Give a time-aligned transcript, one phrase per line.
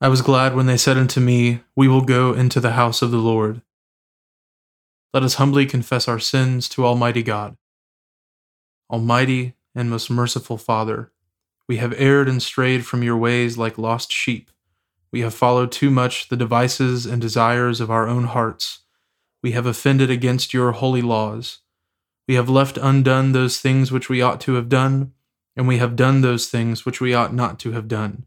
[0.00, 3.12] I was glad when they said unto me, We will go into the house of
[3.12, 3.62] the Lord.
[5.12, 7.56] Let us humbly confess our sins to Almighty God.
[8.90, 11.12] Almighty and most merciful Father,
[11.68, 14.50] we have erred and strayed from your ways like lost sheep.
[15.12, 18.80] We have followed too much the devices and desires of our own hearts.
[19.44, 21.60] We have offended against your holy laws.
[22.26, 25.12] We have left undone those things which we ought to have done,
[25.56, 28.26] and we have done those things which we ought not to have done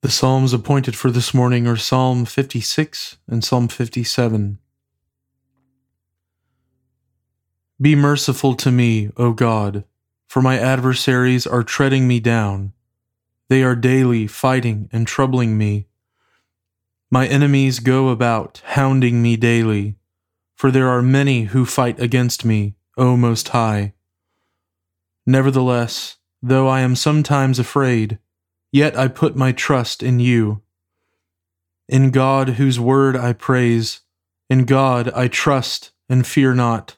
[0.00, 4.60] The Psalms appointed for this morning are Psalm 56 and Psalm 57.
[7.80, 9.82] Be merciful to me, O God,
[10.28, 12.74] for my adversaries are treading me down.
[13.48, 15.88] They are daily fighting and troubling me.
[17.10, 19.96] My enemies go about hounding me daily,
[20.54, 23.94] for there are many who fight against me, O Most High.
[25.26, 28.20] Nevertheless, though I am sometimes afraid,
[28.70, 30.62] Yet I put my trust in you.
[31.88, 34.00] In God, whose word I praise,
[34.50, 36.96] in God I trust and fear not.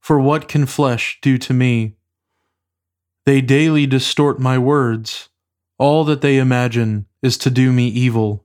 [0.00, 1.96] For what can flesh do to me?
[3.26, 5.28] They daily distort my words.
[5.78, 8.44] All that they imagine is to do me evil.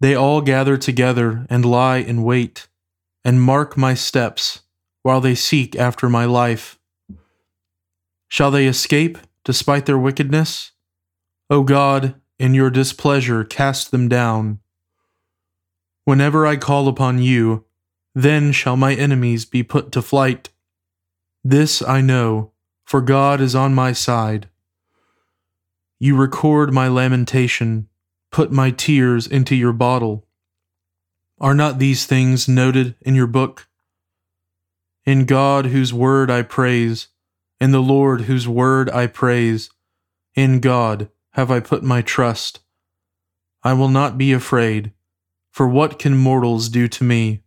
[0.00, 2.68] They all gather together and lie in wait,
[3.24, 4.60] and mark my steps,
[5.02, 6.78] while they seek after my life.
[8.28, 10.72] Shall they escape despite their wickedness?
[11.48, 14.58] O God, in your displeasure, cast them down.
[16.04, 17.64] Whenever I call upon you,
[18.14, 20.48] then shall my enemies be put to flight.
[21.44, 22.52] This I know,
[22.84, 24.48] for God is on my side.
[26.00, 27.88] You record my lamentation,
[28.32, 30.26] put my tears into your bottle.
[31.40, 33.68] Are not these things noted in your book?
[35.04, 37.08] In God, whose word I praise,
[37.60, 39.70] in the Lord, whose word I praise,
[40.34, 42.60] in God, have I put my trust.
[43.62, 44.92] I will not be afraid,
[45.50, 47.42] for what can mortals do to me?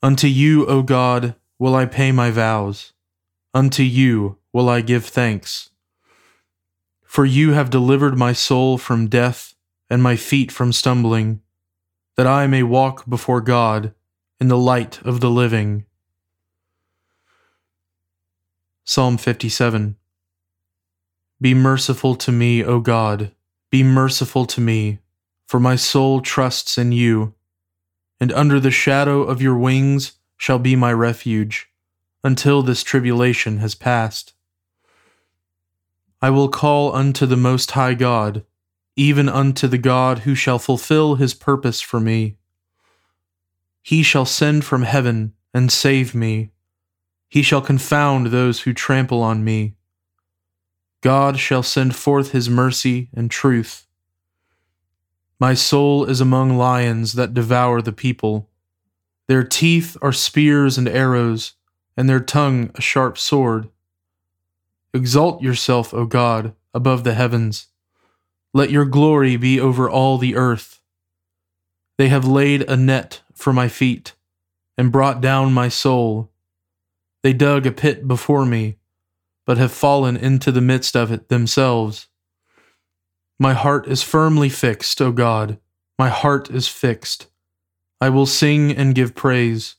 [0.00, 2.92] Unto you, O God, will I pay my vows.
[3.52, 5.70] Unto you will I give thanks.
[7.02, 9.56] For you have delivered my soul from death
[9.90, 11.40] and my feet from stumbling,
[12.16, 13.92] that I may walk before God
[14.38, 15.84] in the light of the living.
[18.84, 19.96] Psalm 57
[21.40, 23.32] be merciful to me, O God,
[23.70, 25.00] be merciful to me,
[25.46, 27.34] for my soul trusts in you,
[28.18, 31.68] and under the shadow of your wings shall be my refuge,
[32.24, 34.32] until this tribulation has passed.
[36.22, 38.44] I will call unto the Most High God,
[38.96, 42.38] even unto the God who shall fulfill his purpose for me.
[43.82, 46.50] He shall send from heaven and save me.
[47.28, 49.74] He shall confound those who trample on me.
[51.02, 53.86] God shall send forth his mercy and truth.
[55.38, 58.48] My soul is among lions that devour the people.
[59.28, 61.52] Their teeth are spears and arrows,
[61.96, 63.68] and their tongue a sharp sword.
[64.94, 67.66] Exalt yourself, O God, above the heavens.
[68.54, 70.80] Let your glory be over all the earth.
[71.98, 74.14] They have laid a net for my feet,
[74.78, 76.30] and brought down my soul.
[77.22, 78.78] They dug a pit before me,
[79.46, 82.08] but have fallen into the midst of it themselves.
[83.38, 85.58] My heart is firmly fixed, O God,
[85.98, 87.28] my heart is fixed.
[88.00, 89.76] I will sing and give praise.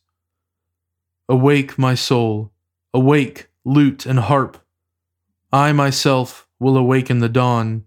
[1.30, 2.52] Awake, my soul,
[2.94, 4.58] awake, lute and harp.
[5.52, 7.86] I myself will awaken the dawn.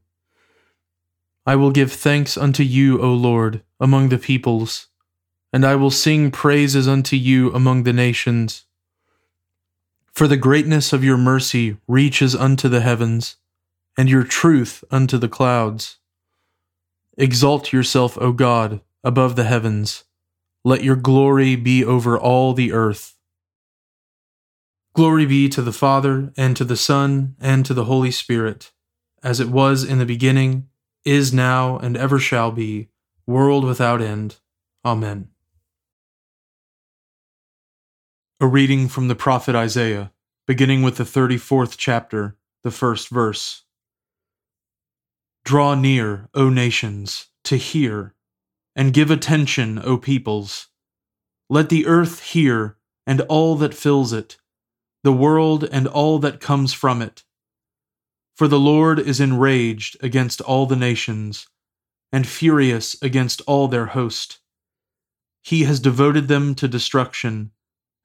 [1.46, 4.88] I will give thanks unto you, O Lord, among the peoples,
[5.52, 8.66] and I will sing praises unto you among the nations.
[10.12, 13.36] For the greatness of your mercy reaches unto the heavens,
[13.96, 15.98] and your truth unto the clouds.
[17.16, 20.04] Exalt yourself, O God, above the heavens.
[20.64, 23.16] Let your glory be over all the earth.
[24.94, 28.72] Glory be to the Father, and to the Son, and to the Holy Spirit,
[29.22, 30.68] as it was in the beginning,
[31.04, 32.88] is now, and ever shall be,
[33.26, 34.36] world without end.
[34.84, 35.28] Amen.
[38.42, 40.12] A reading from the prophet Isaiah,
[40.46, 43.64] beginning with the 34th chapter, the first verse.
[45.44, 48.14] Draw near, O nations, to hear,
[48.74, 50.68] and give attention, O peoples.
[51.50, 54.38] Let the earth hear, and all that fills it,
[55.04, 57.24] the world and all that comes from it.
[58.34, 61.46] For the Lord is enraged against all the nations,
[62.10, 64.38] and furious against all their host.
[65.42, 67.50] He has devoted them to destruction,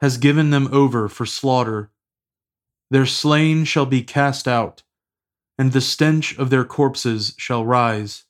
[0.02, 1.90] has given them over for slaughter.
[2.92, 4.84] Their slain shall be cast out,
[5.58, 8.26] and the stench of their corpses shall rise.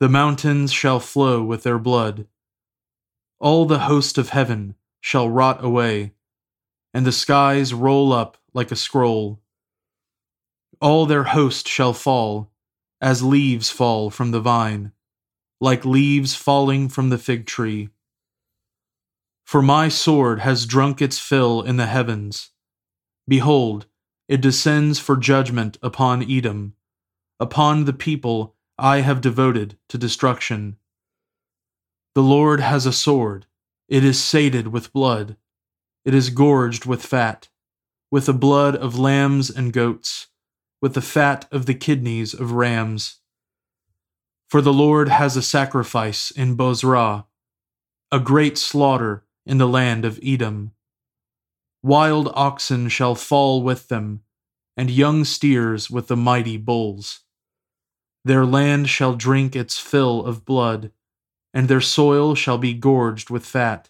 [0.00, 2.26] The mountains shall flow with their blood.
[3.40, 6.14] All the host of heaven shall rot away,
[6.94, 9.40] and the skies roll up like a scroll.
[10.80, 12.52] All their host shall fall,
[13.00, 14.92] as leaves fall from the vine,
[15.60, 17.90] like leaves falling from the fig tree.
[19.48, 22.50] For my sword has drunk its fill in the heavens.
[23.26, 23.86] Behold,
[24.28, 26.74] it descends for judgment upon Edom,
[27.40, 30.76] upon the people I have devoted to destruction.
[32.14, 33.46] The Lord has a sword,
[33.88, 35.38] it is sated with blood,
[36.04, 37.48] it is gorged with fat,
[38.10, 40.26] with the blood of lambs and goats,
[40.82, 43.20] with the fat of the kidneys of rams.
[44.50, 47.24] For the Lord has a sacrifice in Bozrah,
[48.12, 50.72] a great slaughter in the land of Edom.
[51.82, 54.20] Wild oxen shall fall with them,
[54.76, 57.20] and young steers with the mighty bulls.
[58.24, 60.92] Their land shall drink its fill of blood,
[61.54, 63.88] and their soil shall be gorged with fat.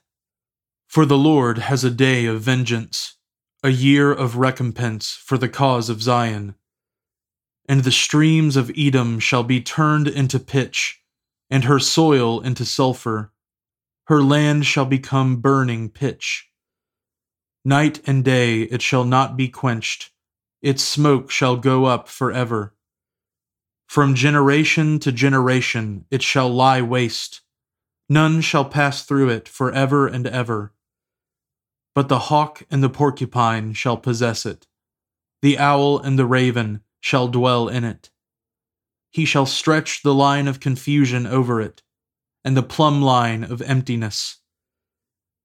[0.87, 3.17] For the Lord has a day of vengeance,
[3.65, 6.55] a year of recompense for the cause of Zion.
[7.69, 11.03] And the streams of Edom shall be turned into pitch,
[11.50, 13.33] and her soil into sulphur.
[14.09, 16.49] Her land shall become burning pitch.
[17.62, 20.12] Night and day it shall not be quenched,
[20.62, 22.75] its smoke shall go up forever.
[23.87, 27.43] From generation to generation it shall lie waste.
[28.09, 30.73] None shall pass through it for ever and ever.
[31.95, 34.67] But the hawk and the porcupine shall possess it.
[35.43, 38.09] The owl and the raven shall dwell in it.
[39.11, 41.83] He shall stretch the line of confusion over it,
[42.49, 44.38] and the plumb line of emptiness.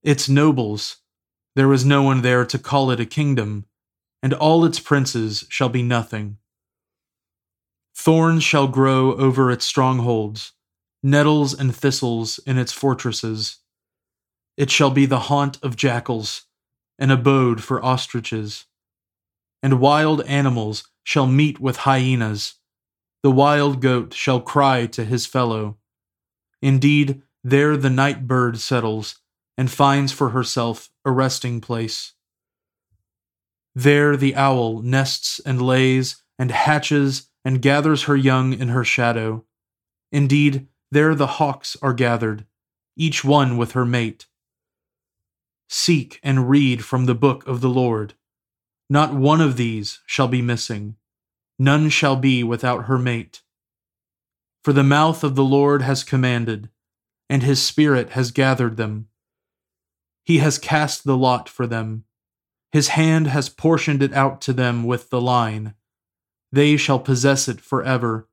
[0.04, 1.02] Its nobles,
[1.54, 3.66] there is no one there to call it a kingdom,
[4.22, 6.38] and all its princes shall be nothing.
[7.94, 10.54] Thorns shall grow over its strongholds,
[11.04, 13.58] nettles and thistles in its fortresses.
[14.56, 16.44] It shall be the haunt of jackals,
[16.98, 18.64] an abode for ostriches.
[19.62, 22.54] And wild animals shall meet with hyenas.
[23.24, 25.80] The wild goat shall cry to his fellow.
[26.64, 29.20] Indeed, there the night bird settles
[29.58, 32.14] and finds for herself a resting place.
[33.76, 39.44] There the owl nests and lays and hatches and gathers her young in her shadow.
[40.10, 42.46] Indeed, there the hawks are gathered,
[42.96, 44.28] each one with her mate.
[45.68, 48.14] Seek and read from the book of the Lord.
[48.90, 50.96] Not one of these shall be missing,
[51.60, 53.42] none shall be without her mate.
[54.64, 56.70] For the mouth of the Lord has commanded,
[57.30, 59.10] and his Spirit has gathered them.
[60.24, 62.06] He has cast the lot for them.
[62.72, 65.74] His hand has portioned it out to them with the line.
[66.52, 68.30] They shall possess it forever.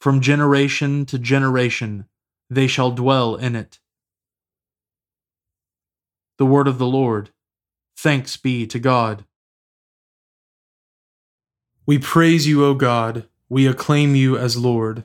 [0.00, 2.06] From generation to generation,
[2.50, 3.78] they shall dwell in it.
[6.38, 7.30] The word of the Lord.
[7.96, 9.24] Thanks be to God.
[11.86, 13.28] We praise you, O God.
[13.48, 15.04] We acclaim you as Lord.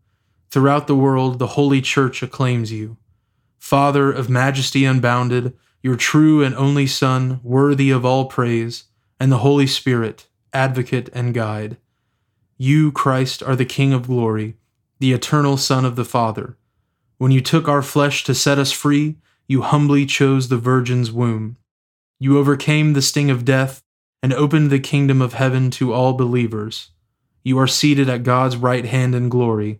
[0.51, 2.97] Throughout the world, the holy church acclaims you.
[3.57, 8.83] Father of majesty unbounded, your true and only Son, worthy of all praise,
[9.17, 11.77] and the Holy Spirit, advocate and guide.
[12.57, 14.57] You, Christ, are the King of glory,
[14.99, 16.57] the eternal Son of the Father.
[17.17, 19.17] When you took our flesh to set us free,
[19.47, 21.55] you humbly chose the Virgin's womb.
[22.19, 23.83] You overcame the sting of death
[24.21, 26.91] and opened the kingdom of heaven to all believers.
[27.41, 29.79] You are seated at God's right hand in glory.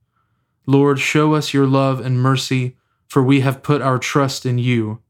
[0.71, 2.77] Lord, show us your love and mercy,
[3.09, 5.01] for we have put our trust in you.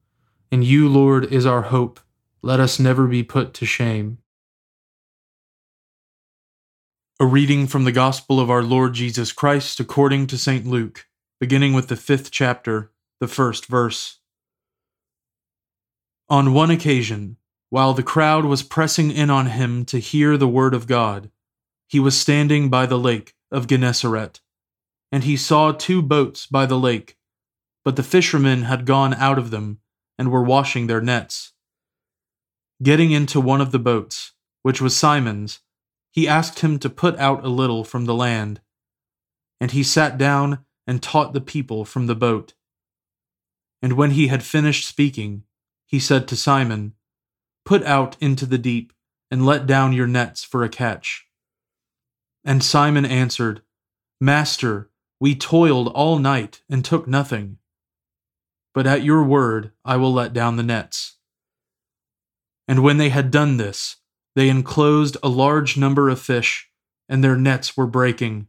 [0.50, 2.00] In you, Lord, is our hope.
[2.42, 4.18] Let us never be put to shame.
[7.20, 10.66] A reading from the Gospel of our Lord Jesus Christ according to St.
[10.66, 11.08] Luke,
[11.40, 14.18] beginning with the fifth chapter, the first verse.
[16.28, 17.38] On one occasion,
[17.70, 21.30] while the crowd was pressing in on him to hear the word of God,
[21.88, 24.41] he was standing by the lake of Gennesaret,
[25.12, 27.18] and he saw two boats by the lake,
[27.84, 29.80] but the fishermen had gone out of them
[30.18, 31.54] and were washing their nets.
[32.82, 35.60] Getting into one of the boats, which was Simon's,
[36.12, 38.62] he asked him to put out a little from the land.
[39.60, 42.54] And he sat down and taught the people from the boat.
[43.82, 45.44] And when he had finished speaking,
[45.86, 46.94] he said to Simon,
[47.66, 48.94] Put out into the deep,
[49.30, 51.26] and let down your nets for a catch.
[52.44, 53.62] And Simon answered,
[54.20, 54.91] Master,
[55.22, 57.60] we toiled all night and took nothing.
[58.74, 61.18] But at your word I will let down the nets.
[62.68, 63.98] And when they had done this,
[64.36, 66.72] they enclosed a large number of fish,
[67.08, 68.48] and their nets were breaking.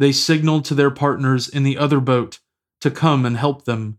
[0.00, 2.40] They signaled to their partners in the other boat
[2.80, 3.98] to come and help them.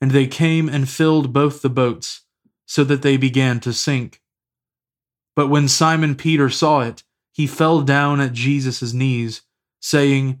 [0.00, 2.22] And they came and filled both the boats,
[2.64, 4.22] so that they began to sink.
[5.36, 9.42] But when Simon Peter saw it, he fell down at Jesus' knees,
[9.80, 10.40] saying,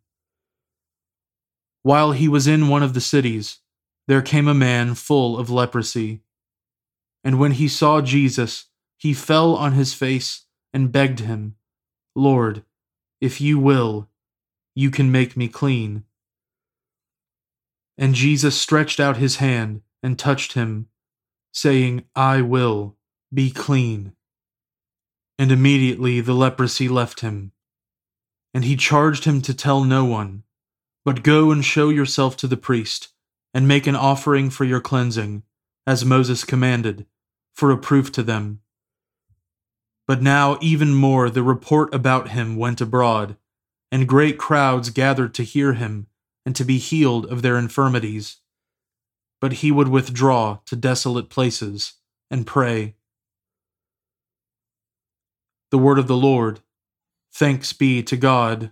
[1.83, 3.59] While he was in one of the cities,
[4.07, 6.21] there came a man full of leprosy.
[7.23, 8.65] And when he saw Jesus,
[8.97, 11.55] he fell on his face and begged him,
[12.15, 12.63] Lord,
[13.19, 14.09] if you will,
[14.75, 16.03] you can make me clean.
[17.97, 20.87] And Jesus stretched out his hand and touched him,
[21.53, 22.95] saying, I will,
[23.33, 24.13] be clean.
[25.37, 27.51] And immediately the leprosy left him.
[28.53, 30.43] And he charged him to tell no one,
[31.03, 33.09] but go and show yourself to the priest,
[33.53, 35.43] and make an offering for your cleansing,
[35.85, 37.05] as Moses commanded,
[37.53, 38.61] for a proof to them.
[40.07, 43.37] But now even more the report about him went abroad,
[43.91, 46.07] and great crowds gathered to hear him
[46.45, 48.41] and to be healed of their infirmities
[49.41, 51.93] but he would withdraw to desolate places
[52.29, 52.95] and pray.
[55.71, 56.61] The word of the Lord.
[57.33, 58.71] Thanks be to God.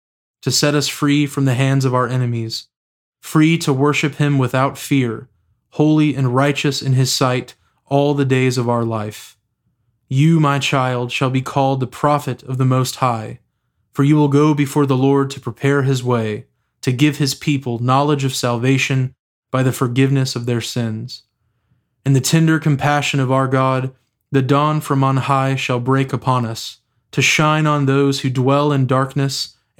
[0.41, 2.67] to set us free from the hands of our enemies,
[3.19, 5.29] free to worship him without fear,
[5.71, 7.55] holy and righteous in his sight
[7.85, 9.37] all the days of our life.
[10.07, 13.39] You, my child, shall be called the prophet of the Most High,
[13.93, 16.47] for you will go before the Lord to prepare his way,
[16.81, 19.13] to give his people knowledge of salvation
[19.51, 21.23] by the forgiveness of their sins.
[22.05, 23.93] In the tender compassion of our God,
[24.31, 26.79] the dawn from on high shall break upon us
[27.11, 29.57] to shine on those who dwell in darkness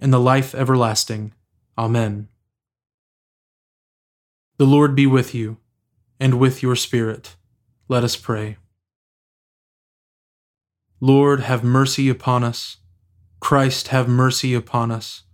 [0.00, 1.32] and the life everlasting.
[1.78, 2.28] Amen.
[4.58, 5.58] The Lord be with you,
[6.18, 7.36] and with your spirit.
[7.88, 8.56] Let us pray.
[11.00, 12.78] Lord, have mercy upon us.
[13.38, 15.24] Christ, have mercy upon us.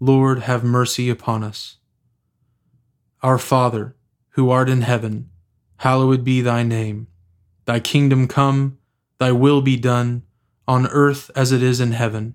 [0.00, 1.76] Lord, have mercy upon us.
[3.22, 3.94] Our Father,
[4.30, 5.30] who art in heaven,
[5.76, 7.06] hallowed be thy name.
[7.66, 8.78] Thy kingdom come,
[9.18, 10.24] thy will be done
[10.66, 12.34] on earth as it is in heaven.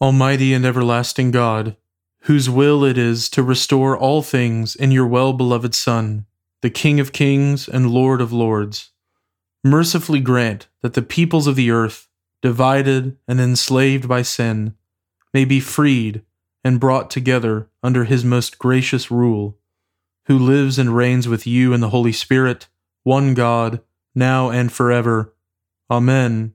[0.00, 1.76] Almighty and everlasting God,
[2.22, 6.24] whose will it is to restore all things in your well beloved Son,
[6.62, 8.92] the King of kings and Lord of lords,
[9.62, 12.08] mercifully grant that the peoples of the earth,
[12.40, 14.74] divided and enslaved by sin,
[15.34, 16.22] may be freed
[16.64, 19.58] and brought together under his most gracious rule,
[20.26, 22.68] who lives and reigns with you in the Holy Spirit,
[23.02, 23.80] one God,
[24.14, 25.34] now and forever.
[25.90, 26.54] Amen.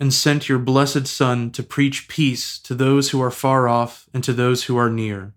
[0.00, 4.22] and sent your blessed Son to preach peace to those who are far off and
[4.24, 5.34] to those who are near.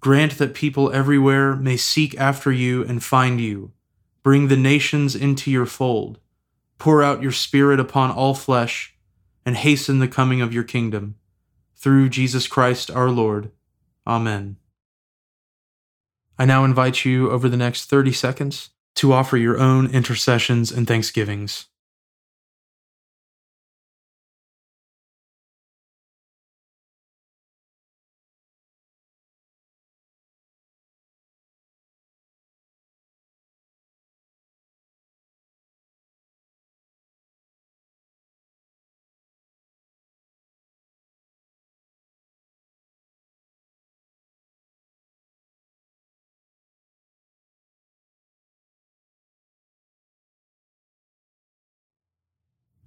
[0.00, 3.72] Grant that people everywhere may seek after you and find you.
[4.22, 6.18] Bring the nations into your fold.
[6.78, 8.96] Pour out your Spirit upon all flesh,
[9.44, 11.16] and hasten the coming of your kingdom.
[11.76, 13.50] Through Jesus Christ our Lord.
[14.06, 14.56] Amen.
[16.38, 20.86] I now invite you over the next 30 seconds to offer your own intercessions and
[20.86, 21.66] thanksgivings.